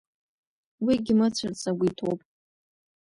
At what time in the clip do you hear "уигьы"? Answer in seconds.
0.85-1.13